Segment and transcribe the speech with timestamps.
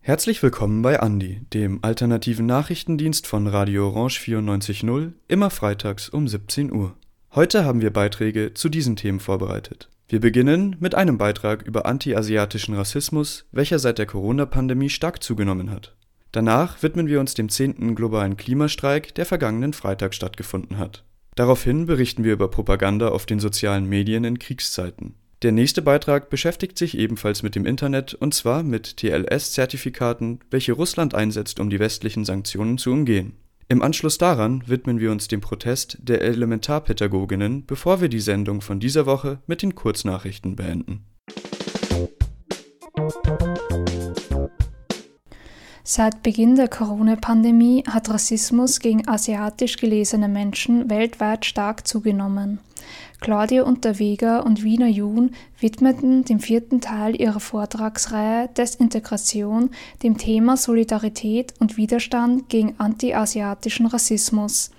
[0.00, 6.72] Herzlich willkommen bei Andi, dem alternativen Nachrichtendienst von Radio Orange 94.0, immer freitags um 17
[6.72, 6.94] Uhr.
[7.34, 9.90] Heute haben wir Beiträge zu diesen Themen vorbereitet.
[10.08, 15.96] Wir beginnen mit einem Beitrag über anti-asiatischen Rassismus, welcher seit der Corona-Pandemie stark zugenommen hat.
[16.32, 17.94] Danach widmen wir uns dem 10.
[17.94, 21.04] globalen Klimastreik, der vergangenen Freitag stattgefunden hat.
[21.34, 25.16] Daraufhin berichten wir über Propaganda auf den sozialen Medien in Kriegszeiten.
[25.46, 31.14] Der nächste Beitrag beschäftigt sich ebenfalls mit dem Internet und zwar mit TLS-Zertifikaten, welche Russland
[31.14, 33.36] einsetzt, um die westlichen Sanktionen zu umgehen.
[33.68, 38.80] Im Anschluss daran widmen wir uns dem Protest der Elementarpädagoginnen, bevor wir die Sendung von
[38.80, 41.06] dieser Woche mit den Kurznachrichten beenden.
[45.88, 52.58] Seit Beginn der Corona-Pandemie hat Rassismus gegen asiatisch gelesene Menschen weltweit stark zugenommen.
[53.20, 59.70] Claudia Unterweger und Wiener Jun widmeten den vierten Teil ihrer Vortragsreihe Desintegration
[60.02, 64.72] dem Thema Solidarität und Widerstand gegen anti-asiatischen Rassismus.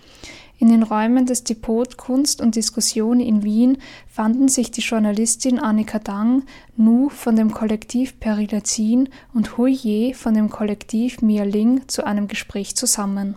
[0.59, 3.77] In den Räumen des Depot Kunst und Diskussion in Wien
[4.07, 6.43] fanden sich die Journalistin Annika Dang,
[6.75, 12.27] Nu von dem Kollektiv Perilazin und Hui Ye von dem Kollektiv Mia Ling zu einem
[12.27, 13.35] Gespräch zusammen.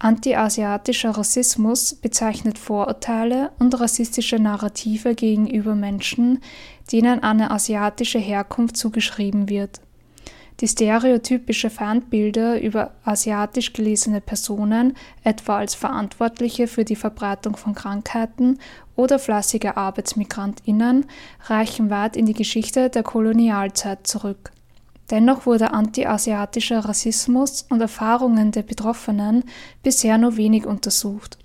[0.00, 6.40] Anti-asiatischer Rassismus bezeichnet Vorurteile und rassistische Narrative gegenüber Menschen,
[6.92, 9.80] denen eine asiatische Herkunft zugeschrieben wird.
[10.60, 18.58] Die stereotypische Feindbilder über asiatisch gelesene Personen, etwa als Verantwortliche für die Verbreitung von Krankheiten
[18.96, 21.06] oder fleißige Arbeitsmigrantinnen,
[21.44, 24.50] reichen weit in die Geschichte der Kolonialzeit zurück.
[25.10, 29.44] Dennoch wurde anti-asiatischer Rassismus und Erfahrungen der Betroffenen
[29.84, 31.38] bisher nur wenig untersucht.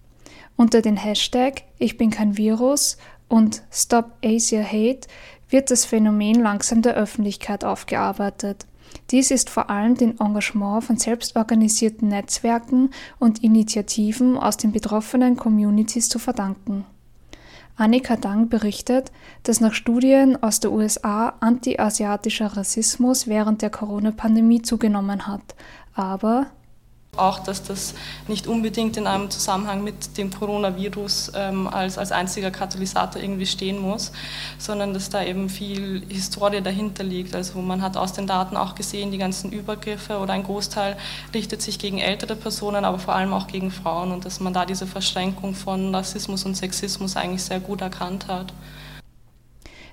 [0.55, 2.97] Unter den Hashtag Ich bin kein Virus
[3.29, 5.07] und Stop Asia Hate
[5.49, 8.65] wird das Phänomen langsam der Öffentlichkeit aufgearbeitet.
[9.11, 16.09] Dies ist vor allem dem Engagement von selbstorganisierten Netzwerken und Initiativen aus den betroffenen Communities
[16.09, 16.85] zu verdanken.
[17.75, 19.11] Annika Dang berichtet,
[19.43, 25.55] dass nach Studien aus der USA anti-asiatischer Rassismus während der Corona-Pandemie zugenommen hat,
[25.95, 26.47] aber
[27.17, 27.93] auch, dass das
[28.27, 33.79] nicht unbedingt in einem Zusammenhang mit dem Coronavirus ähm, als, als einziger Katalysator irgendwie stehen
[33.79, 34.11] muss,
[34.57, 37.35] sondern dass da eben viel Historie dahinter liegt.
[37.35, 40.97] Also man hat aus den Daten auch gesehen, die ganzen Übergriffe oder ein Großteil
[41.33, 44.65] richtet sich gegen ältere Personen, aber vor allem auch gegen Frauen und dass man da
[44.65, 48.53] diese Verschränkung von Rassismus und Sexismus eigentlich sehr gut erkannt hat.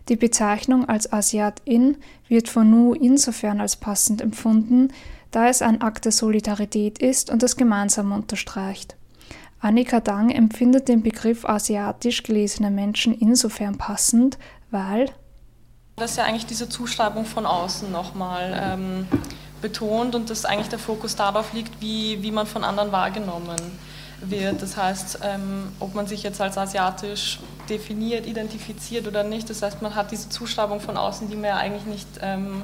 [0.09, 4.89] Die Bezeichnung als Asiatin wird von Nu insofern als passend empfunden,
[5.31, 8.97] da es ein Akt der Solidarität ist und das Gemeinsame unterstreicht.
[9.61, 14.39] Annika Dang empfindet den Begriff asiatisch gelesene Menschen insofern passend,
[14.71, 15.11] weil
[15.97, 19.07] das ja eigentlich diese Zuschreibung von außen nochmal ähm,
[19.61, 23.61] betont und dass eigentlich der Fokus darauf liegt, wie, wie man von anderen wahrgenommen
[24.23, 24.63] wird.
[24.63, 29.51] Das heißt, ähm, ob man sich jetzt als asiatisch definiert, identifiziert oder nicht.
[29.51, 32.63] Das heißt, man hat diese Zuschreibung von außen, die man ja eigentlich nicht, ähm,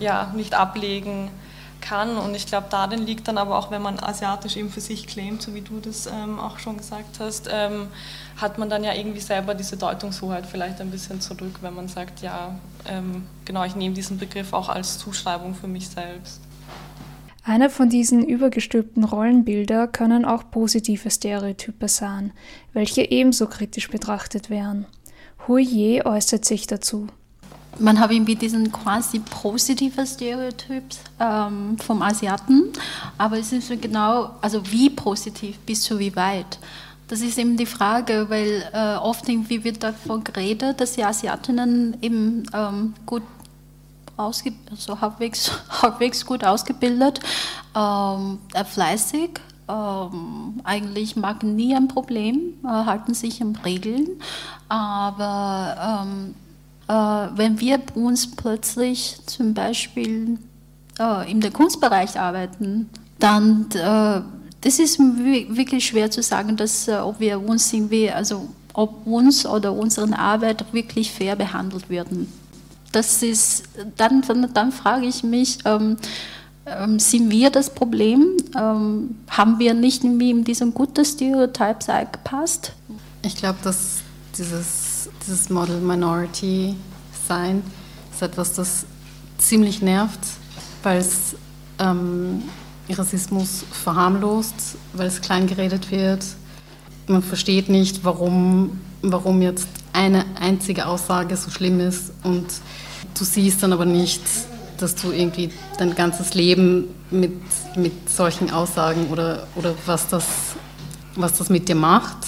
[0.00, 1.51] ja, nicht ablegen kann.
[2.16, 5.42] Und ich glaube, darin liegt dann aber auch, wenn man asiatisch eben für sich claimt,
[5.42, 7.88] so wie du das ähm, auch schon gesagt hast, ähm,
[8.36, 12.22] hat man dann ja irgendwie selber diese Deutungshoheit vielleicht ein bisschen zurück, wenn man sagt,
[12.22, 16.40] ja, ähm, genau, ich nehme diesen Begriff auch als Zuschreibung für mich selbst.
[17.44, 22.32] Eine von diesen übergestülpten Rollenbilder können auch positive Stereotype sein,
[22.72, 24.86] welche ebenso kritisch betrachtet werden.
[25.48, 27.08] Hui Ye äußert sich dazu
[27.82, 30.84] man hat irgendwie diesen quasi positiven Stereotyp
[31.20, 32.72] ähm, vom Asiaten,
[33.18, 36.58] aber es ist genau, also wie positiv bis zu wie weit.
[37.08, 41.98] Das ist eben die Frage, weil äh, oft irgendwie wird davon geredet, dass die Asiatinnen
[42.00, 43.22] eben ähm, gut
[44.16, 45.50] ausge also halbwegs,
[45.82, 47.20] halbwegs gut ausgebildet,
[47.76, 49.30] ähm, äh, fleißig,
[49.68, 54.08] ähm, eigentlich mag nie ein Problem, äh, halten sich an Regeln,
[54.68, 56.51] aber ähm, äh,
[56.88, 60.38] wenn wir uns plötzlich zum Beispiel
[60.98, 64.20] äh, in der Kunstbereich arbeiten, dann äh,
[64.62, 69.72] das ist wirklich schwer zu sagen, dass, ob wir uns irgendwie, also ob uns oder
[69.72, 72.32] unsere Arbeit wirklich fair behandelt werden.
[72.92, 73.64] Das ist,
[73.96, 75.96] dann, dann, dann frage ich mich, ähm,
[76.66, 78.36] ähm, sind wir das Problem?
[78.56, 81.78] Ähm, haben wir nicht irgendwie in diesem guten Stereotyp
[82.12, 82.72] gepasst?
[83.22, 84.01] Ich glaube, dass
[84.38, 84.92] dieses
[85.26, 86.76] dieses Model Minority
[87.28, 87.62] sein
[88.12, 88.86] ist etwas, das
[89.38, 90.20] ziemlich nervt,
[90.82, 91.34] weil es
[91.78, 92.42] ähm,
[92.90, 94.54] Rassismus verharmlost,
[94.92, 96.24] weil es klein geredet wird.
[97.06, 102.46] Man versteht nicht, warum, warum jetzt eine einzige Aussage so schlimm ist und
[103.18, 104.22] du siehst dann aber nicht,
[104.78, 107.32] dass du irgendwie dein ganzes Leben mit,
[107.76, 110.26] mit solchen Aussagen oder, oder was, das,
[111.14, 112.18] was das mit dir macht,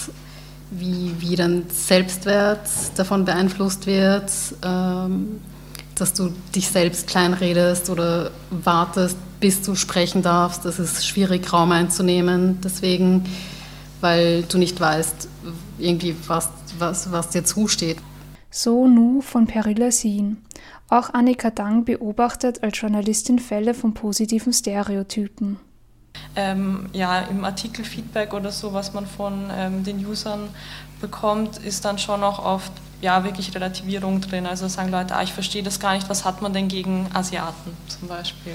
[0.78, 4.30] wie, wie dein Selbstwert davon beeinflusst wird,
[4.64, 5.40] ähm,
[5.94, 10.64] dass du dich selbst kleinredest oder wartest, bis du sprechen darfst.
[10.64, 12.58] Das ist schwierig, Raum einzunehmen.
[12.62, 13.24] Deswegen,
[14.00, 15.28] weil du nicht weißt,
[15.78, 17.98] irgendwie, was, was, was dir zusteht.
[18.50, 20.38] So Nu von Perilla Sien.
[20.88, 25.58] Auch Annika Dang beobachtet als Journalistin Fälle von positiven Stereotypen.
[26.37, 30.49] Ähm, ja, im Artikelfeedback oder so, was man von ähm, den Usern
[31.00, 32.72] bekommt, ist dann schon auch oft
[33.05, 34.46] ja, wirklich Relativierung drin.
[34.46, 37.76] Also sagen Leute, ah, ich verstehe das gar nicht, was hat man denn gegen Asiaten
[37.87, 38.55] zum Beispiel?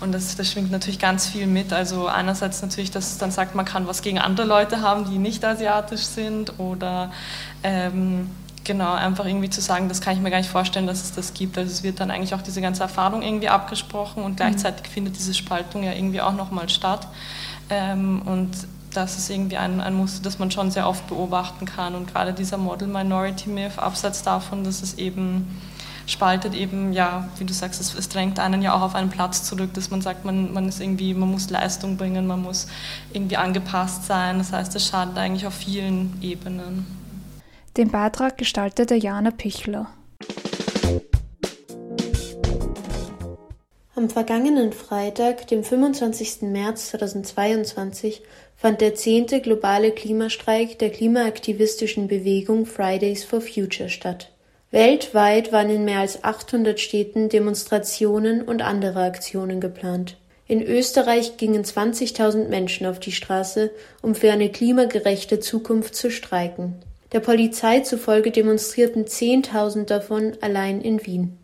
[0.00, 1.72] Und das, das schwingt natürlich ganz viel mit.
[1.72, 5.18] Also einerseits natürlich, dass es dann sagt, man kann was gegen andere Leute haben, die
[5.18, 7.10] nicht asiatisch sind oder
[7.64, 8.30] ähm,
[8.68, 11.34] genau, einfach irgendwie zu sagen, das kann ich mir gar nicht vorstellen, dass es das
[11.34, 11.58] gibt.
[11.58, 14.92] Also es wird dann eigentlich auch diese ganze Erfahrung irgendwie abgesprochen und gleichzeitig mhm.
[14.92, 17.08] findet diese Spaltung ja irgendwie auch nochmal statt.
[17.70, 18.50] Ähm, und
[18.92, 21.94] das ist irgendwie ein, ein Muster, das man schon sehr oft beobachten kann.
[21.94, 25.58] Und gerade dieser Model Minority Myth, abseits davon, dass es eben
[26.06, 29.44] spaltet eben, ja, wie du sagst, es, es, drängt einen ja auch auf einen Platz
[29.44, 32.66] zurück, dass man sagt, man, man ist irgendwie, man muss Leistung bringen, man muss
[33.12, 34.38] irgendwie angepasst sein.
[34.38, 36.97] Das heißt, es schadet eigentlich auf vielen Ebenen.
[37.78, 39.86] Den Beitrag gestaltete Jana Pichler.
[43.94, 46.42] Am vergangenen Freitag, dem 25.
[46.42, 48.22] März 2022,
[48.56, 54.32] fand der zehnte globale Klimastreik der klimaaktivistischen Bewegung Fridays for Future statt.
[54.72, 60.16] Weltweit waren in mehr als 800 Städten Demonstrationen und andere Aktionen geplant.
[60.48, 63.70] In Österreich gingen 20.000 Menschen auf die Straße,
[64.02, 66.82] um für eine klimagerechte Zukunft zu streiken.
[67.12, 71.38] Der Polizei zufolge demonstrierten 10.000 davon allein in Wien.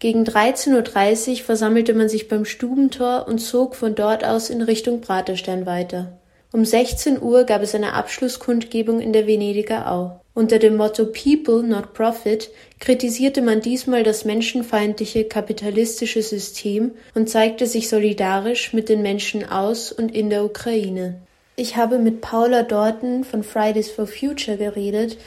[0.00, 5.02] Gegen 13.30 Uhr versammelte man sich beim Stubentor und zog von dort aus in Richtung
[5.02, 6.19] Praterstein weiter.
[6.52, 10.20] Um 16 Uhr gab es eine Abschlusskundgebung in der Venediger Au.
[10.34, 12.50] Unter dem Motto People, not Profit
[12.80, 19.92] kritisierte man diesmal das menschenfeindliche kapitalistische System und zeigte sich solidarisch mit den Menschen aus
[19.92, 21.20] und in der Ukraine.
[21.54, 25.18] Ich habe mit Paula Dorten von Fridays for Future geredet,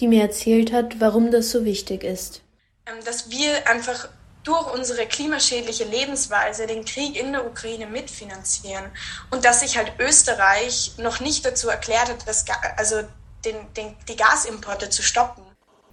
[0.00, 2.42] die mir erzählt hat, warum das so wichtig ist.
[2.86, 4.08] Ähm, dass wir einfach
[4.44, 8.84] durch unsere klimaschädliche Lebensweise den Krieg in der Ukraine mitfinanzieren
[9.30, 12.44] und dass sich halt Österreich noch nicht dazu erklärt hat, das,
[12.76, 12.96] also
[13.44, 15.42] den, den, die Gasimporte zu stoppen.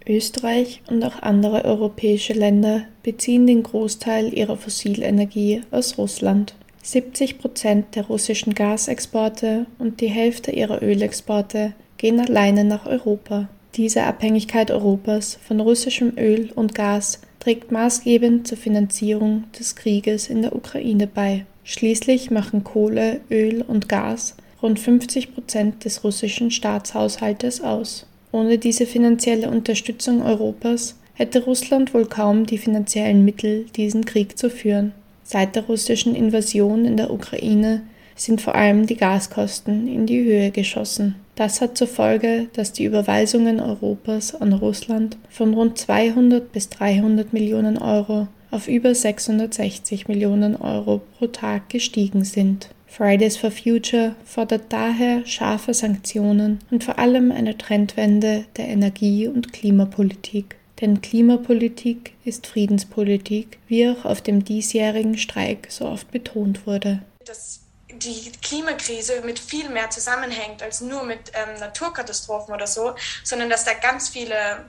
[0.08, 6.56] Österreich und auch andere europäische Länder beziehen den Großteil ihrer Fossilenergie aus Russland.
[6.82, 13.50] 70 Prozent der russischen Gasexporte und die Hälfte ihrer Ölexporte gehen alleine nach Europa.
[13.76, 20.42] Diese Abhängigkeit Europas von russischem Öl und Gas trägt maßgebend zur Finanzierung des Krieges in
[20.42, 21.46] der Ukraine bei.
[21.64, 28.06] Schließlich machen Kohle, Öl und Gas rund 50 Prozent des russischen Staatshaushaltes aus.
[28.32, 34.50] Ohne diese finanzielle Unterstützung Europas hätte Russland wohl kaum die finanziellen Mittel, diesen Krieg zu
[34.50, 34.94] führen.
[35.24, 37.82] Seit der russischen Invasion in der Ukraine
[38.16, 41.16] sind vor allem die Gaskosten in die Höhe geschossen.
[41.40, 47.32] Das hat zur Folge, dass die Überweisungen Europas an Russland von rund 200 bis 300
[47.32, 52.68] Millionen Euro auf über 660 Millionen Euro pro Tag gestiegen sind.
[52.88, 59.54] Fridays for Future fordert daher scharfe Sanktionen und vor allem eine Trendwende der Energie- und
[59.54, 60.58] Klimapolitik.
[60.82, 67.00] Denn Klimapolitik ist Friedenspolitik, wie auch auf dem diesjährigen Streik so oft betont wurde.
[67.26, 67.59] Das
[68.04, 73.66] die Klimakrise mit viel mehr zusammenhängt als nur mit ähm, Naturkatastrophen oder so, sondern dass
[73.66, 74.66] da ganz viele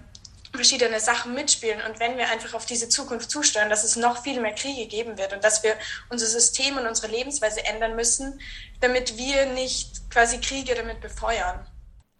[0.52, 4.40] verschiedene Sachen mitspielen und wenn wir einfach auf diese Zukunft zusteuern, dass es noch viel
[4.40, 5.74] mehr Kriege geben wird und dass wir
[6.08, 8.40] unser System und unsere Lebensweise ändern müssen,
[8.80, 11.66] damit wir nicht quasi Kriege damit befeuern.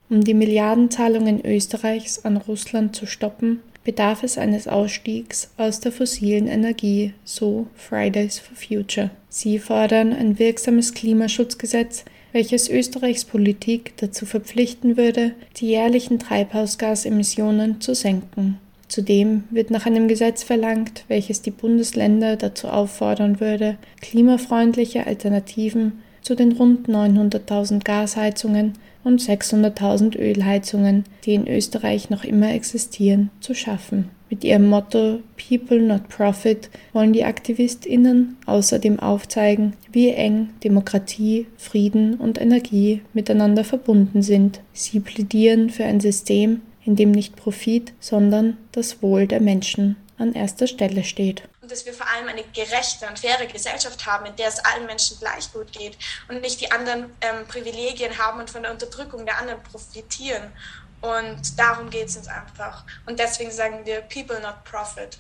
[0.08, 6.46] Um die Milliardenzahlungen Österreichs an Russland zu stoppen, bedarf es eines Ausstiegs aus der fossilen
[6.46, 9.10] Energie, so Fridays for Future.
[9.28, 17.94] Sie fordern ein wirksames Klimaschutzgesetz, welches Österreichs Politik dazu verpflichten würde, die jährlichen Treibhausgasemissionen zu
[17.94, 18.58] senken.
[18.88, 26.34] Zudem wird nach einem Gesetz verlangt, welches die Bundesländer dazu auffordern würde, klimafreundliche Alternativen zu
[26.34, 34.10] den rund 900.000 Gasheizungen und 600.000 Ölheizungen, die in Österreich noch immer existieren, zu schaffen.
[34.28, 42.14] Mit ihrem Motto People not Profit wollen die Aktivistinnen außerdem aufzeigen, wie eng Demokratie, Frieden
[42.14, 44.60] und Energie miteinander verbunden sind.
[44.72, 50.32] Sie plädieren für ein System, in dem nicht Profit, sondern das Wohl der Menschen an
[50.32, 54.48] erster Stelle steht dass wir vor allem eine gerechte und faire Gesellschaft haben, in der
[54.48, 55.96] es allen Menschen gleich gut geht
[56.28, 60.52] und nicht die anderen ähm, Privilegien haben und von der Unterdrückung der anderen profitieren.
[61.00, 62.84] Und darum geht es uns einfach.
[63.06, 65.18] Und deswegen sagen wir People, not Profit.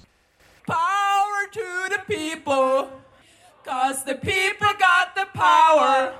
[0.66, 2.88] Power to the people,
[3.64, 6.12] cause the people got the power.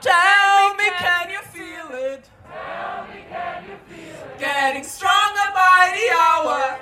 [0.00, 2.24] Tell me, can you feel it?
[2.44, 4.38] Tell me, can you feel it?
[4.38, 6.78] Getting stronger by the hour.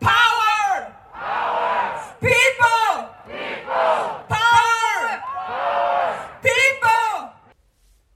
[0.00, 0.92] Power!
[1.12, 1.98] Power!
[2.20, 3.08] People!
[3.26, 4.24] People!
[4.28, 5.22] Power!
[5.46, 6.40] Power!
[6.42, 7.32] People!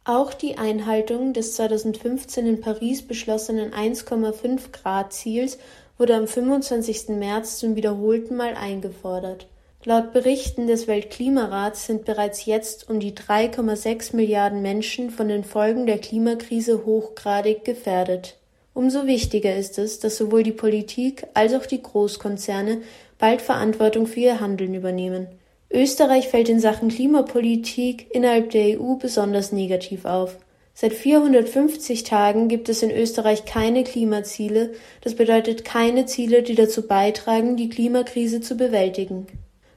[0.04, 5.58] Auch die Einhaltung des 2015 in Paris beschlossenen 1,5 Grad Ziels
[5.98, 7.08] wurde am 25.
[7.10, 9.46] März zum wiederholten Mal eingefordert.
[9.84, 15.86] Laut Berichten des Weltklimarats sind bereits jetzt um die 3,6 Milliarden Menschen von den Folgen
[15.86, 18.36] der Klimakrise hochgradig gefährdet.
[18.74, 22.82] Umso wichtiger ist es, dass sowohl die Politik als auch die Großkonzerne
[23.18, 25.26] bald Verantwortung für ihr Handeln übernehmen.
[25.70, 30.36] Österreich fällt in Sachen Klimapolitik innerhalb der EU besonders negativ auf.
[30.74, 36.86] Seit 450 Tagen gibt es in Österreich keine Klimaziele, das bedeutet keine Ziele, die dazu
[36.86, 39.26] beitragen, die Klimakrise zu bewältigen.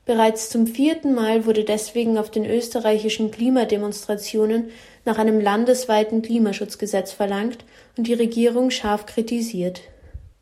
[0.05, 4.69] Bereits zum vierten Mal wurde deswegen auf den österreichischen Klimademonstrationen
[5.05, 7.63] nach einem landesweiten Klimaschutzgesetz verlangt
[7.97, 9.81] und die Regierung scharf kritisiert.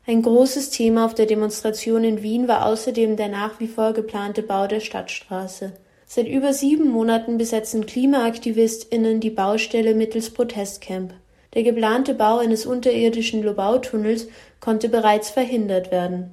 [0.06, 4.42] Ein großes Thema auf der Demonstration in Wien war außerdem der nach wie vor geplante
[4.42, 5.72] Bau der Stadtstraße.
[6.06, 11.14] Seit über sieben Monaten besetzen KlimaaktivistInnen die Baustelle mittels Protestcamp.
[11.54, 14.28] Der geplante Bau eines unterirdischen Lobautunnels
[14.60, 16.32] konnte bereits verhindert werden.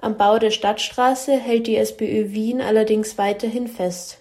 [0.00, 4.19] Am Bau der Stadtstraße hält die SPÖ Wien allerdings weiterhin fest.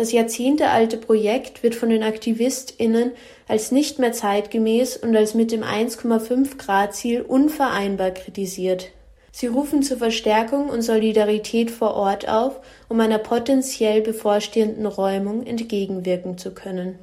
[0.00, 3.12] Das jahrzehntealte Projekt wird von den AktivistInnen
[3.46, 8.92] als nicht mehr zeitgemäß und als mit dem 1,5 Grad Ziel unvereinbar kritisiert.
[9.30, 16.38] Sie rufen zur Verstärkung und Solidarität vor Ort auf, um einer potenziell bevorstehenden Räumung entgegenwirken
[16.38, 16.98] zu können.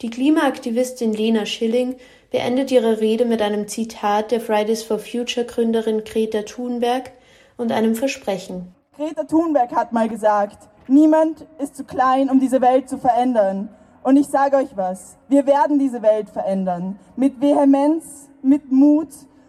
[0.00, 1.96] Die Klimaaktivistin Lena Schilling
[2.30, 7.10] beendet ihre Rede mit einem Zitat der Fridays for Future Gründerin Greta Thunberg
[7.56, 8.76] und einem Versprechen.
[8.96, 13.68] Greta Thunberg hat mal gesagt, Niemand ist zu klein, um diese Welt zu verändern.
[14.02, 16.98] Und ich sage euch was, wir werden diese Welt verändern.
[17.14, 19.08] Mit Vehemenz, mit Mut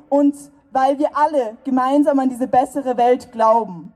[0.09, 0.35] und
[0.71, 3.93] weil wir alle gemeinsam an diese bessere Welt glauben.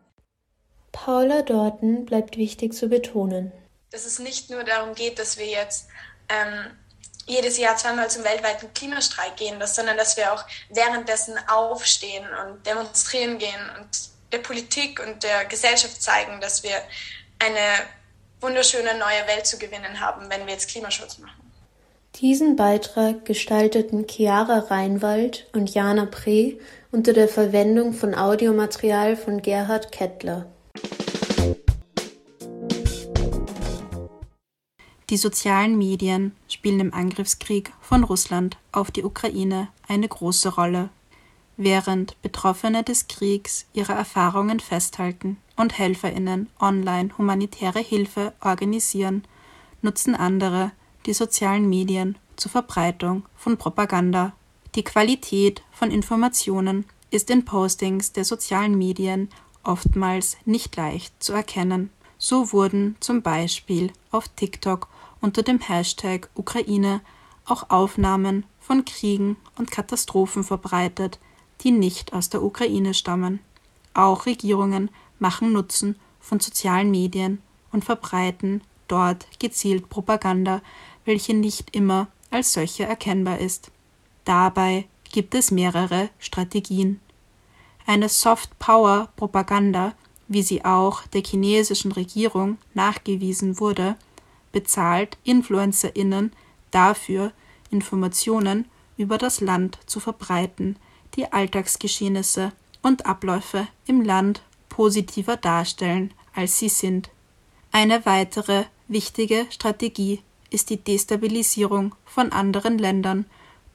[0.91, 3.51] Paula Dorten bleibt wichtig zu betonen.
[3.91, 5.87] Dass es nicht nur darum geht, dass wir jetzt
[6.29, 6.71] ähm,
[7.25, 13.37] jedes Jahr zweimal zum weltweiten Klimastreik gehen, sondern dass wir auch währenddessen aufstehen und demonstrieren
[13.37, 13.89] gehen und
[14.31, 16.75] der Politik und der Gesellschaft zeigen, dass wir
[17.43, 17.85] eine
[18.39, 21.39] wunderschöne neue Welt zu gewinnen haben, wenn wir jetzt Klimaschutz machen.
[22.15, 26.53] Diesen Beitrag gestalteten Chiara Reinwald und Jana Pre
[26.91, 30.45] unter der Verwendung von Audiomaterial von Gerhard Kettler.
[35.09, 40.89] Die sozialen Medien spielen im Angriffskrieg von Russland auf die Ukraine eine große Rolle
[41.55, 49.23] während Betroffene des Kriegs ihre Erfahrungen festhalten und Helferinnen online humanitäre Hilfe organisieren,
[49.81, 50.71] nutzen andere
[51.05, 54.33] die sozialen Medien zur Verbreitung von Propaganda.
[54.75, 59.29] Die Qualität von Informationen ist in Postings der sozialen Medien
[59.63, 61.89] oftmals nicht leicht zu erkennen.
[62.17, 64.87] So wurden zum Beispiel auf TikTok
[65.21, 67.01] unter dem Hashtag Ukraine
[67.45, 71.19] auch Aufnahmen von Kriegen und Katastrophen verbreitet,
[71.61, 73.39] die nicht aus der Ukraine stammen.
[73.93, 74.89] Auch Regierungen
[75.19, 77.41] machen Nutzen von sozialen Medien
[77.71, 80.61] und verbreiten dort gezielt Propaganda,
[81.05, 83.71] welche nicht immer als solche erkennbar ist.
[84.25, 86.99] Dabei gibt es mehrere Strategien.
[87.85, 89.93] Eine Soft Power Propaganda,
[90.27, 93.95] wie sie auch der chinesischen Regierung nachgewiesen wurde,
[94.51, 96.31] bezahlt Influencerinnen
[96.71, 97.33] dafür,
[97.69, 98.65] Informationen
[98.97, 100.77] über das Land zu verbreiten,
[101.15, 104.43] die Alltagsgeschehnisse und Abläufe im Land
[104.73, 107.11] positiver darstellen, als sie sind.
[107.71, 113.25] Eine weitere wichtige Strategie ist die Destabilisierung von anderen Ländern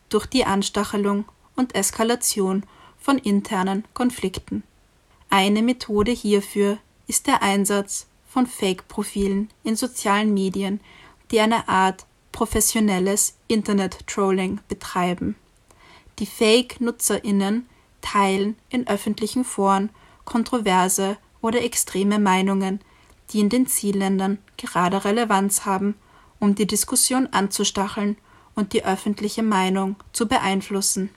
[0.08, 1.24] durch die Anstachelung
[1.54, 2.64] und Eskalation
[2.98, 4.64] von internen Konflikten.
[5.30, 10.80] Eine Methode hierfür ist der Einsatz von Fake-Profilen in sozialen Medien,
[11.30, 15.36] die eine Art professionelles Internet-Trolling betreiben.
[16.18, 17.68] Die Fake-NutzerInnen
[18.00, 19.90] teilen in öffentlichen Foren
[20.28, 22.80] kontroverse oder extreme Meinungen,
[23.30, 25.94] die in den Zielländern gerade Relevanz haben,
[26.38, 28.18] um die Diskussion anzustacheln
[28.54, 31.08] und die öffentliche Meinung zu beeinflussen.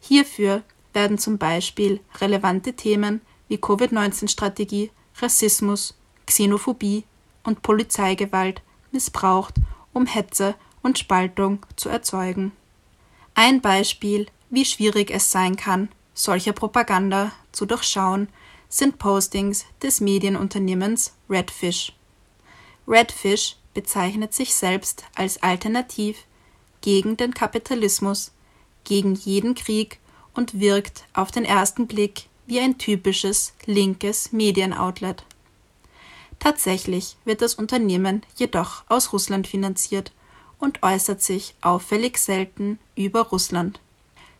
[0.00, 5.94] Hierfür werden zum Beispiel relevante Themen wie Covid-19-Strategie, Rassismus,
[6.26, 7.04] Xenophobie
[7.42, 9.54] und Polizeigewalt missbraucht,
[9.94, 12.52] um Hetze und Spaltung zu erzeugen.
[13.34, 18.28] Ein Beispiel, wie schwierig es sein kann, solche Propaganda zu durchschauen,
[18.68, 21.92] sind Postings des Medienunternehmens Redfish.
[22.86, 26.24] Redfish bezeichnet sich selbst als alternativ
[26.80, 28.32] gegen den Kapitalismus,
[28.84, 29.98] gegen jeden Krieg
[30.34, 35.24] und wirkt auf den ersten Blick wie ein typisches linkes Medienoutlet.
[36.38, 40.12] Tatsächlich wird das Unternehmen jedoch aus Russland finanziert
[40.58, 43.80] und äußert sich auffällig selten über Russland.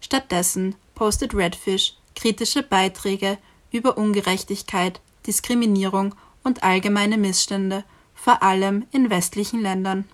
[0.01, 3.39] Stattdessen postet Redfish kritische Beiträge
[3.71, 10.05] über Ungerechtigkeit, Diskriminierung und allgemeine Missstände, vor allem in westlichen Ländern.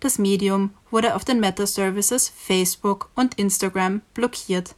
[0.00, 4.74] Das Medium wurde auf den Meta-Services Facebook und Instagram blockiert.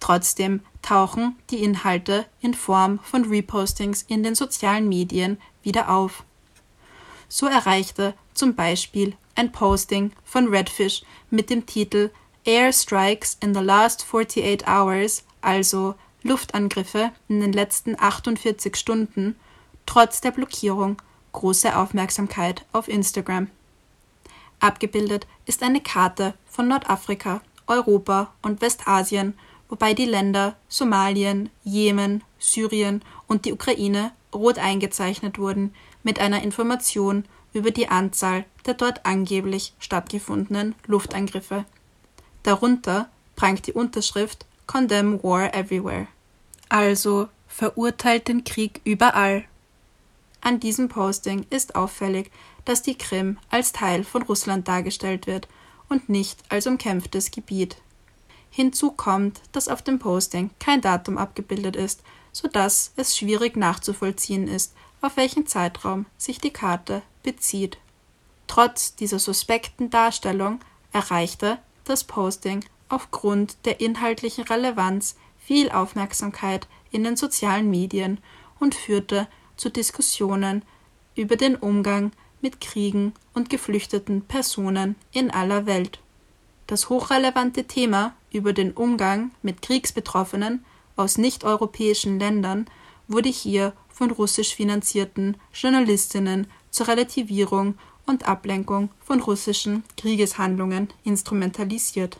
[0.00, 6.24] Trotzdem tauchen die Inhalte in Form von Repostings in den sozialen Medien wieder auf.
[7.28, 12.10] So erreichte zum Beispiel ein Posting von Redfish mit dem Titel
[12.44, 19.36] Air Strikes in the Last 48 Hours, also Luftangriffe in den letzten 48 Stunden,
[19.86, 20.96] trotz der Blockierung
[21.32, 23.48] große Aufmerksamkeit auf Instagram.
[24.60, 29.34] Abgebildet ist eine Karte von Nordafrika, Europa und Westasien,
[29.68, 37.24] wobei die Länder Somalien, Jemen, Syrien und die Ukraine rot eingezeichnet wurden, mit einer Information
[37.52, 41.64] über die Anzahl der dort angeblich stattgefundenen Luftangriffe.
[42.42, 46.08] Darunter prangt die Unterschrift Condemn War Everywhere.
[46.68, 49.44] Also verurteilt den Krieg überall.
[50.40, 52.30] An diesem Posting ist auffällig,
[52.64, 55.48] dass die Krim als Teil von Russland dargestellt wird
[55.88, 57.76] und nicht als umkämpftes Gebiet.
[58.50, 64.74] Hinzu kommt, dass auf dem Posting kein Datum abgebildet ist, sodass es schwierig nachzuvollziehen ist,
[65.00, 67.78] auf welchen Zeitraum sich die Karte bezieht.
[68.46, 70.60] Trotz dieser suspekten Darstellung
[70.92, 78.18] erreichte das Posting aufgrund der inhaltlichen Relevanz viel Aufmerksamkeit in den sozialen Medien
[78.60, 80.62] und führte zu Diskussionen
[81.16, 85.98] über den Umgang mit Kriegen und geflüchteten Personen in aller Welt.
[86.66, 90.64] Das hochrelevante Thema über den Umgang mit Kriegsbetroffenen
[90.96, 92.66] aus nicht-europäischen Ländern
[93.08, 102.18] wurde hier von russisch finanzierten Journalistinnen zur Relativierung und Ablenkung von russischen Kriegeshandlungen instrumentalisiert.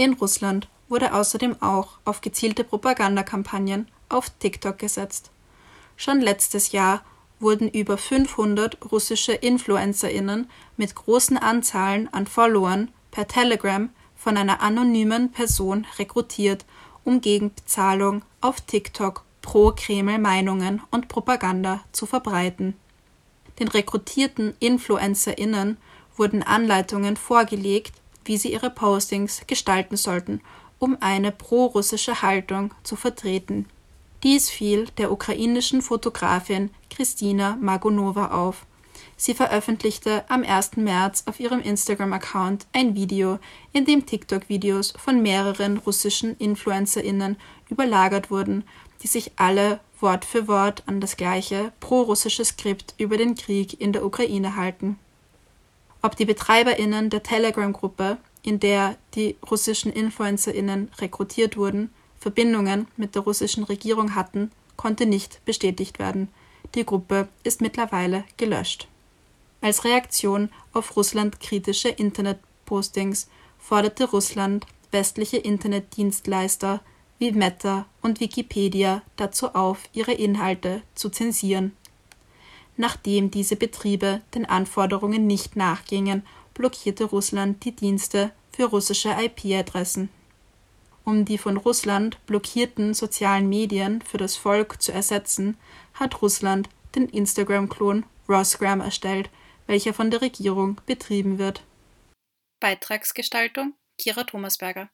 [0.00, 5.32] In Russland wurde außerdem auch auf gezielte Propagandakampagnen auf TikTok gesetzt.
[5.96, 7.02] Schon letztes Jahr
[7.40, 15.32] wurden über 500 russische InfluencerInnen mit großen Anzahlen an Followern per Telegram von einer anonymen
[15.32, 16.64] Person rekrutiert,
[17.02, 22.76] um gegen Bezahlung auf TikTok pro-Kreml Meinungen und Propaganda zu verbreiten.
[23.58, 25.76] Den rekrutierten InfluencerInnen
[26.16, 27.94] wurden Anleitungen vorgelegt,
[28.28, 30.40] wie sie ihre Postings gestalten sollten,
[30.78, 33.66] um eine pro-russische Haltung zu vertreten.
[34.22, 38.66] Dies fiel der ukrainischen Fotografin Kristina Magonova auf.
[39.16, 40.76] Sie veröffentlichte am 1.
[40.76, 43.38] März auf ihrem Instagram-Account ein Video,
[43.72, 47.36] in dem TikTok-Videos von mehreren russischen InfluencerInnen
[47.68, 48.64] überlagert wurden,
[49.02, 53.92] die sich alle Wort für Wort an das gleiche pro-russische Skript über den Krieg in
[53.92, 54.98] der Ukraine halten.
[56.02, 63.22] Ob die BetreiberInnen der Telegram-Gruppe, in der die russischen InfluencerInnen rekrutiert wurden, Verbindungen mit der
[63.22, 66.28] russischen Regierung hatten, konnte nicht bestätigt werden.
[66.74, 68.88] Die Gruppe ist mittlerweile gelöscht.
[69.60, 76.80] Als Reaktion auf Russland-kritische Internetpostings forderte Russland westliche Internetdienstleister
[77.18, 81.76] wie Meta und Wikipedia dazu auf, ihre Inhalte zu zensieren.
[82.80, 86.22] Nachdem diese Betriebe den Anforderungen nicht nachgingen,
[86.54, 90.10] blockierte Russland die Dienste für russische IP-Adressen.
[91.02, 95.56] Um die von Russland blockierten sozialen Medien für das Volk zu ersetzen,
[95.94, 99.28] hat Russland den Instagram-Klon Rosgram erstellt,
[99.66, 101.64] welcher von der Regierung betrieben wird.
[102.60, 104.88] Beitragsgestaltung Kira Thomasberger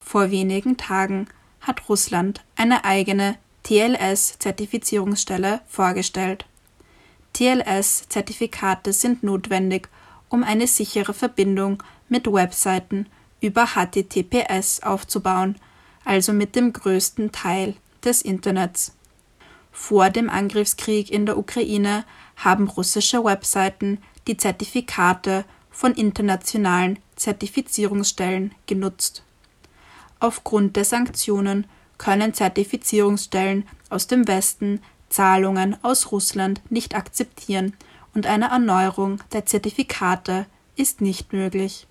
[0.00, 1.28] Vor wenigen Tagen
[1.60, 6.46] hat Russland eine eigene TLS-Zertifizierungsstelle vorgestellt.
[7.32, 9.88] TLS-Zertifikate sind notwendig,
[10.28, 13.06] um eine sichere Verbindung mit Webseiten
[13.40, 15.56] über HTTPS aufzubauen,
[16.04, 17.74] also mit dem größten Teil
[18.04, 18.92] des Internets.
[19.72, 22.04] Vor dem Angriffskrieg in der Ukraine
[22.36, 23.98] haben russische Webseiten
[24.28, 29.24] die Zertifikate von internationalen Zertifizierungsstellen genutzt.
[30.20, 31.66] Aufgrund der Sanktionen
[32.04, 37.74] können Zertifizierungsstellen aus dem Westen Zahlungen aus Russland nicht akzeptieren
[38.14, 40.44] und eine Erneuerung der Zertifikate
[40.76, 41.86] ist nicht möglich.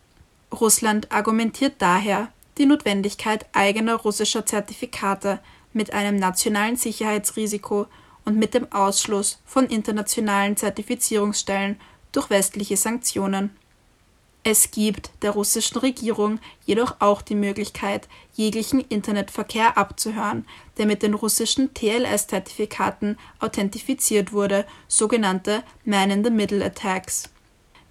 [0.52, 2.28] Russland argumentiert daher
[2.60, 5.39] die Notwendigkeit eigener russischer Zertifikate
[5.73, 7.88] mit einem nationalen Sicherheitsrisiko
[8.23, 11.80] und mit dem Ausschluss von internationalen Zertifizierungsstellen
[12.12, 13.49] durch westliche Sanktionen.
[14.45, 20.45] Es gibt der russischen Regierung jedoch auch die Möglichkeit, jeglichen Internetverkehr abzuhören,
[20.77, 27.29] der mit den russischen TLS-Zertifikaten authentifiziert wurde, sogenannte Man-in-the-Middle-Attacks.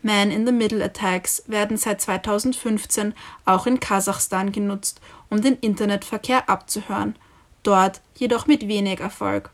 [0.03, 3.15] Man-in-the-Middle-Attacks werden seit 2015
[3.47, 7.17] auch in Kasachstan genutzt, um den Internetverkehr abzuhören,
[7.63, 9.49] dort jedoch mit wenig Erfolg.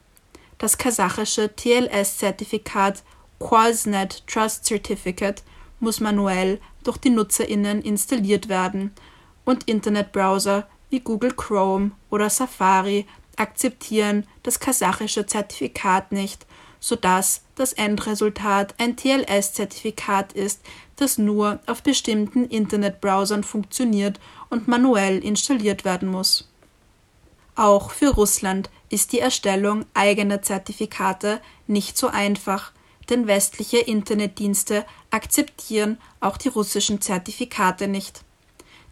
[0.57, 3.05] Das kasachische TLS-Zertifikat
[3.39, 5.45] Quasnet Trust Certificate
[5.79, 8.93] muss manuell durch die NutzerInnen installiert werden
[9.45, 16.47] und Internetbrowser wie Google Chrome oder Safari akzeptieren das kasachische Zertifikat nicht,
[16.81, 20.63] sodass das Endresultat ein TLS-Zertifikat ist,
[20.97, 26.51] das nur auf bestimmten Internetbrowsern funktioniert und manuell installiert werden muss.
[27.55, 32.73] Auch für Russland ist die Erstellung eigener Zertifikate nicht so einfach,
[33.11, 38.23] denn westliche Internetdienste akzeptieren auch die russischen Zertifikate nicht.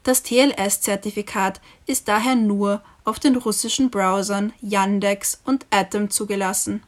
[0.02, 6.82] Das TLS-Zertifikat ist daher nur auf den russischen Browsern Yandex und Atom zugelassen.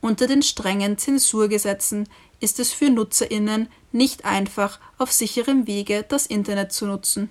[0.00, 2.08] Unter den strengen Zensurgesetzen
[2.40, 7.30] ist es für Nutzerinnen nicht einfach, auf sicherem Wege das Internet zu nutzen.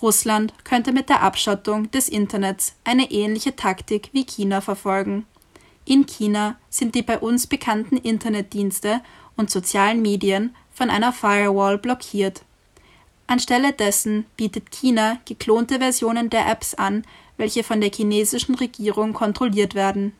[0.00, 5.26] Russland könnte mit der Abschottung des Internets eine ähnliche Taktik wie China verfolgen.
[5.84, 9.00] In China sind die bei uns bekannten Internetdienste
[9.36, 12.42] und sozialen Medien von einer Firewall blockiert.
[13.26, 17.04] Anstelle dessen bietet China geklonte Versionen der Apps an,
[17.36, 20.12] welche von der chinesischen Regierung kontrolliert werden.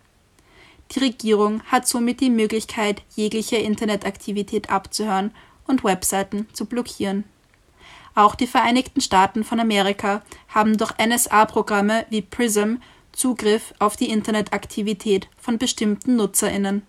[0.90, 5.33] Die Regierung hat somit die Möglichkeit, jegliche Internetaktivität abzuhören
[5.66, 7.25] und Webseiten zu blockieren.
[8.14, 12.79] Auch die Vereinigten Staaten von Amerika haben durch NSA-Programme wie PRISM
[13.12, 16.83] Zugriff auf die Internetaktivität von bestimmten Nutzerinnen.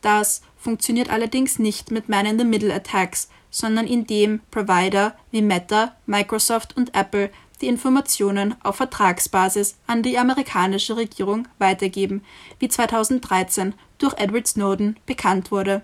[0.00, 7.30] Das funktioniert allerdings nicht mit Man-in-the-Middle-Attacks, sondern indem Provider wie Meta, Microsoft und Apple
[7.60, 12.24] die Informationen auf Vertragsbasis an die amerikanische Regierung weitergeben,
[12.58, 15.82] wie 2013 durch Edward Snowden bekannt wurde.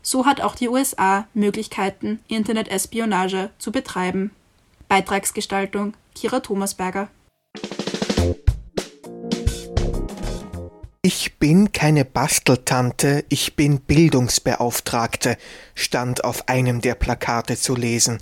[0.00, 4.30] So hat auch die USA Möglichkeiten, Internet-Espionage zu betreiben.
[4.88, 7.08] Beitragsgestaltung Kira Thomasberger
[11.10, 15.38] Ich bin keine Basteltante, ich bin Bildungsbeauftragte,
[15.74, 18.18] stand auf einem der Plakate zu lesen.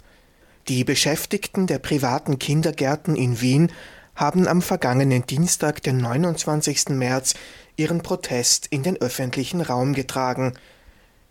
[0.69, 3.73] Die Beschäftigten der privaten Kindergärten in Wien
[4.15, 6.91] haben am vergangenen Dienstag, den 29.
[6.91, 7.35] März,
[7.75, 10.55] ihren Protest in den öffentlichen Raum getragen.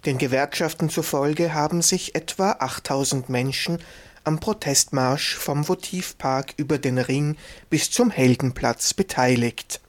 [0.05, 3.77] Den Gewerkschaften zufolge haben sich etwa 8000 Menschen
[4.25, 7.37] am Protestmarsch vom Votivpark über den Ring
[7.69, 9.79] bis zum Heldenplatz beteiligt.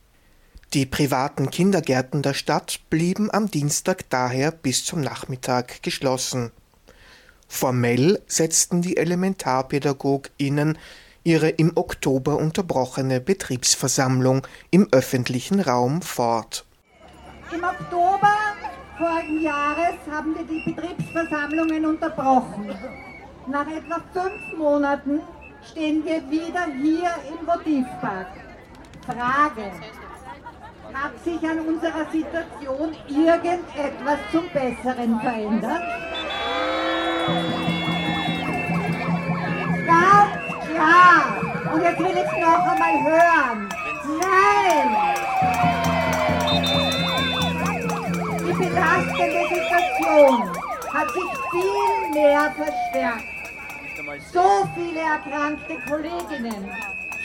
[0.74, 6.50] Die privaten Kindergärten der Stadt blieben am Dienstag daher bis zum Nachmittag geschlossen.
[7.48, 10.76] Formell setzten die ElementarpädagogInnen
[11.22, 16.64] ihre im Oktober unterbrochene Betriebsversammlung im öffentlichen Raum fort.
[17.52, 18.35] Im Oktober
[18.98, 22.74] vorigen Jahres haben wir die Betriebsversammlungen unterbrochen.
[23.48, 25.20] Nach etwa fünf Monaten
[25.70, 28.26] stehen wir wieder hier im Votivpark.
[29.07, 29.70] Frage.
[31.02, 35.82] Hat sich an unserer Situation irgendetwas zum Besseren verändert?
[39.87, 41.37] Ganz klar.
[41.74, 43.68] Und jetzt will ich es noch einmal hören.
[44.22, 44.88] Nein!
[48.38, 50.50] Die belastende Situation
[50.94, 53.37] hat sich viel mehr verstärkt.
[54.32, 56.70] So viele erkrankte Kolleginnen,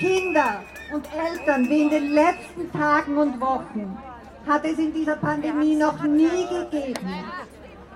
[0.02, 3.96] Kinder und Eltern wie in den letzten Tagen und Wochen
[4.48, 7.14] hat es in dieser Pandemie noch nie gegeben.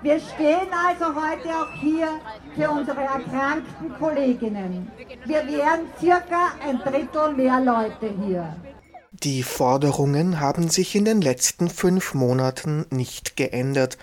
[0.02, 2.08] Wir stehen also heute auch hier
[2.54, 4.88] für unsere erkrankten Kolleginnen.
[5.24, 8.54] Wir wären circa ein Drittel mehr Leute hier.
[9.10, 13.98] Die Forderungen haben sich in den letzten fünf Monaten nicht geändert.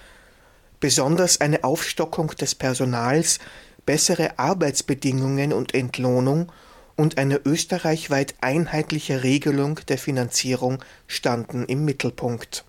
[0.82, 3.39] Besonders eine Aufstockung des Personals,
[3.86, 6.52] bessere Arbeitsbedingungen und Entlohnung
[6.95, 12.65] und eine österreichweit einheitliche Regelung der Finanzierung standen im Mittelpunkt.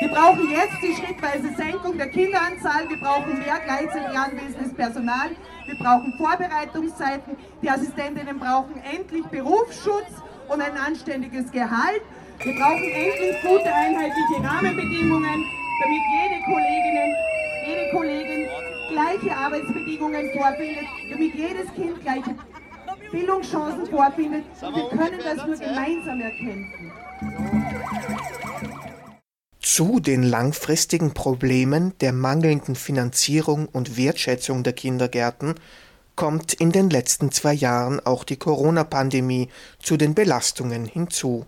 [0.00, 2.88] Wir brauchen jetzt die schrittweise Senkung der Kinderanzahl.
[2.88, 5.30] Wir brauchen mehr gleichzeitig anwesendes Personal.
[5.66, 7.36] Wir brauchen Vorbereitungszeiten.
[7.62, 10.10] Die Assistentinnen brauchen endlich Berufsschutz
[10.48, 12.02] und ein anständiges Gehalt.
[12.42, 15.44] Wir brauchen endlich gute einheitliche Rahmenbedingungen,
[15.82, 17.16] damit jede Kollegin,
[17.66, 18.48] jede Kollegin
[18.88, 22.34] gleiche Arbeitsbedingungen vorfindet, damit jedes Kind gleiche
[23.10, 24.44] Bildungschancen vorfindet.
[24.60, 26.92] Und wir können das nur gemeinsam erkämpfen.
[29.60, 35.54] Zu den langfristigen Problemen der mangelnden Finanzierung und Wertschätzung der Kindergärten
[36.16, 41.46] kommt in den letzten zwei Jahren auch die Corona-Pandemie zu den Belastungen hinzu.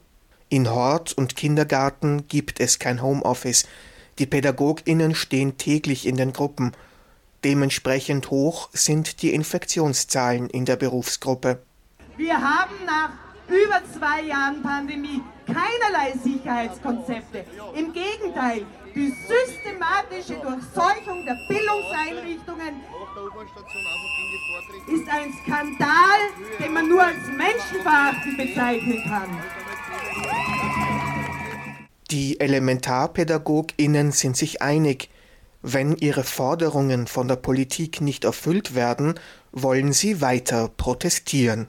[0.49, 3.67] In Hort und Kindergarten gibt es kein Homeoffice.
[4.19, 6.73] Die PädagogInnen stehen täglich in den Gruppen.
[7.45, 11.63] Dementsprechend hoch sind die Infektionszahlen in der Berufsgruppe.
[12.17, 13.13] Wir haben nach
[13.49, 17.45] über zwei Jahren Pandemie keinerlei Sicherheitskonzepte.
[17.75, 22.81] Im Gegenteil, die systematische Durchseuchung der Bildungseinrichtungen
[24.87, 26.21] ist ein Skandal,
[26.59, 29.39] den man nur als menschenverachtend bezeichnen kann.
[32.11, 35.09] Die Elementarpädagoginnen sind sich einig,
[35.63, 39.15] wenn ihre Forderungen von der Politik nicht erfüllt werden,
[39.53, 41.67] wollen sie weiter protestieren.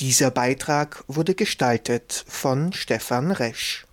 [0.00, 3.86] Dieser Beitrag wurde gestaltet von Stefan Resch.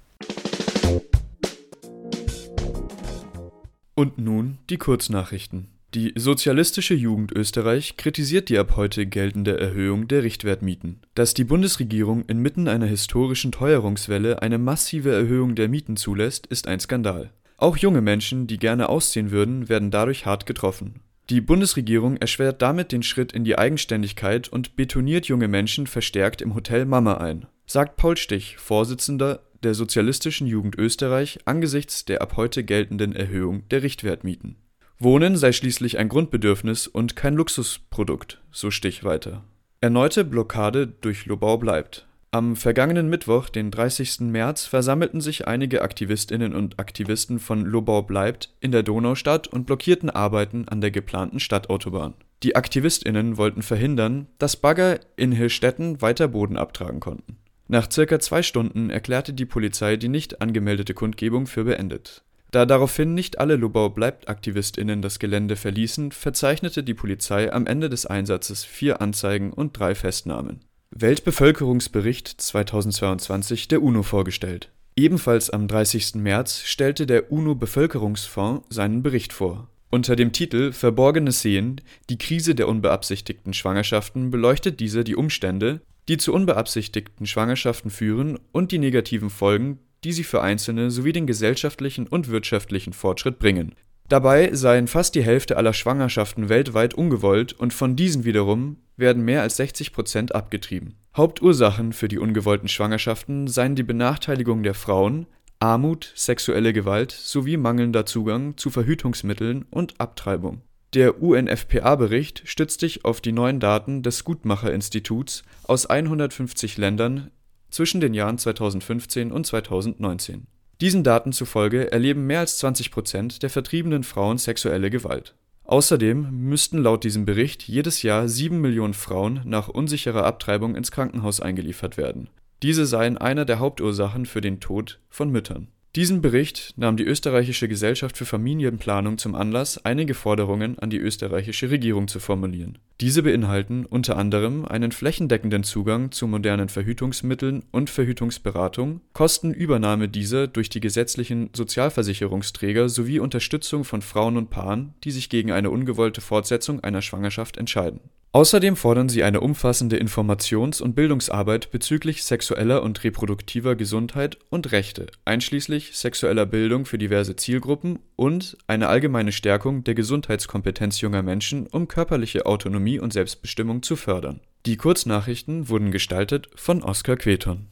[3.95, 5.69] Und nun die Kurznachrichten.
[5.95, 10.99] Die Sozialistische Jugend Österreich kritisiert die ab heute geltende Erhöhung der Richtwertmieten.
[11.15, 16.81] Dass die Bundesregierung inmitten einer historischen Teuerungswelle eine massive Erhöhung der Mieten zulässt, ist ein
[16.81, 17.31] Skandal.
[17.57, 21.01] Auch junge Menschen, die gerne ausziehen würden, werden dadurch hart getroffen.
[21.29, 26.53] Die Bundesregierung erschwert damit den Schritt in die Eigenständigkeit und betoniert junge Menschen verstärkt im
[26.53, 32.63] Hotel Mama ein, sagt Paul Stich, Vorsitzender der Sozialistischen Jugend Österreich, angesichts der ab heute
[32.63, 34.57] geltenden Erhöhung der Richtwertmieten.
[34.99, 39.43] Wohnen sei schließlich ein Grundbedürfnis und kein Luxusprodukt, so Stich weiter.
[39.81, 42.07] Erneute Blockade durch Lobau bleibt.
[42.35, 44.19] Am vergangenen Mittwoch, den 30.
[44.19, 50.09] März, versammelten sich einige Aktivistinnen und Aktivisten von Lobau bleibt in der Donaustadt und blockierten
[50.09, 52.13] Arbeiten an der geplanten Stadtautobahn.
[52.43, 57.37] Die Aktivistinnen wollten verhindern, dass Bagger in Hirstetten weiter Boden abtragen konnten.
[57.69, 62.25] Nach circa zwei Stunden erklärte die Polizei die nicht angemeldete Kundgebung für beendet.
[62.51, 67.87] Da daraufhin nicht alle Lobau bleibt Aktivistinnen das Gelände verließen, verzeichnete die Polizei am Ende
[67.87, 70.59] des Einsatzes vier Anzeigen und drei Festnahmen
[70.91, 74.71] Weltbevölkerungsbericht 2022 der UNO vorgestellt.
[74.95, 76.15] Ebenfalls am 30.
[76.15, 79.67] März stellte der UNO-Bevölkerungsfonds seinen Bericht vor.
[79.89, 86.17] Unter dem Titel Verborgene Seen– Die Krise der unbeabsichtigten Schwangerschaften beleuchtet dieser die Umstände, die
[86.17, 92.07] zu unbeabsichtigten Schwangerschaften führen und die negativen Folgen, die sie für Einzelne sowie den gesellschaftlichen
[92.07, 93.75] und wirtschaftlichen Fortschritt bringen
[94.07, 99.41] Dabei seien fast die Hälfte aller Schwangerschaften weltweit ungewollt und von diesen wiederum werden mehr
[99.41, 100.95] als 60 Prozent abgetrieben.
[101.17, 105.25] Hauptursachen für die ungewollten Schwangerschaften seien die Benachteiligung der Frauen,
[105.59, 110.61] Armut, sexuelle Gewalt sowie mangelnder Zugang zu Verhütungsmitteln und Abtreibung.
[110.93, 117.31] Der UNFPA-Bericht stützt sich auf die neuen Daten des Guttmacher-Instituts aus 150 Ländern
[117.69, 120.47] zwischen den Jahren 2015 und 2019
[120.81, 125.35] diesen Daten zufolge erleben mehr als 20 Prozent der vertriebenen Frauen sexuelle Gewalt.
[125.63, 131.39] Außerdem müssten laut diesem Bericht jedes Jahr sieben Millionen Frauen nach unsicherer Abtreibung ins Krankenhaus
[131.39, 132.29] eingeliefert werden.
[132.61, 137.67] Diese seien einer der Hauptursachen für den Tod von Müttern diesen Bericht nahm die Österreichische
[137.69, 142.77] Gesellschaft für Familienplanung zum Anlass, einige Forderungen an die österreichische Regierung zu formulieren.
[142.99, 150.69] Diese beinhalten unter anderem einen flächendeckenden Zugang zu modernen Verhütungsmitteln und Verhütungsberatung, Kostenübernahme dieser durch
[150.69, 156.83] die gesetzlichen Sozialversicherungsträger sowie Unterstützung von Frauen und Paaren, die sich gegen eine ungewollte Fortsetzung
[156.83, 158.01] einer Schwangerschaft entscheiden
[158.35, 165.07] Außerdem fordern sie eine umfassende Informations und Bildungsarbeit bezüglich sexueller und reproduktiver Gesundheit und Rechte,
[165.23, 171.87] einschließlich sexueller Bildung für diverse Zielgruppen und eine allgemeine Stärkung der Gesundheitskompetenz junger Menschen, um
[171.87, 174.41] körperliche Autonomie und Selbstbestimmung zu fördern.
[174.65, 177.67] Die Kurznachrichten wurden gestaltet von Oskar Queton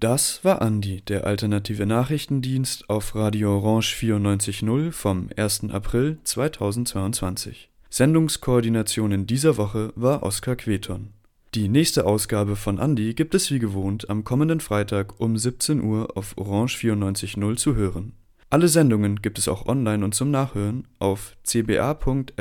[0.00, 5.70] Das war Andi, der alternative Nachrichtendienst auf Radio Orange 94.0 vom 1.
[5.70, 7.68] April 2022.
[7.90, 11.08] Sendungskoordination in dieser Woche war Oskar Queton.
[11.56, 16.16] Die nächste Ausgabe von Andi gibt es wie gewohnt am kommenden Freitag um 17 Uhr
[16.16, 18.12] auf Orange 94.0 zu hören.
[18.50, 22.36] Alle Sendungen gibt es auch online und zum Nachhören auf cba.fro.at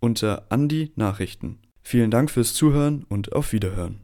[0.00, 1.58] unter Andi Nachrichten.
[1.82, 4.00] Vielen Dank fürs Zuhören und auf Wiederhören.